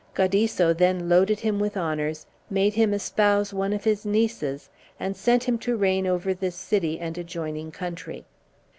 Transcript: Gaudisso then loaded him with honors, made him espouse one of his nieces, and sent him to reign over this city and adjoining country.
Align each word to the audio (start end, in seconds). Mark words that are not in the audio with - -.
Gaudisso 0.15 0.73
then 0.73 1.07
loaded 1.09 1.41
him 1.41 1.59
with 1.59 1.77
honors, 1.77 2.25
made 2.49 2.73
him 2.73 2.91
espouse 2.91 3.53
one 3.53 3.71
of 3.71 3.83
his 3.83 4.03
nieces, 4.03 4.67
and 4.99 5.15
sent 5.15 5.43
him 5.43 5.59
to 5.59 5.77
reign 5.77 6.07
over 6.07 6.33
this 6.33 6.55
city 6.55 6.99
and 6.99 7.15
adjoining 7.19 7.69
country. 7.71 8.25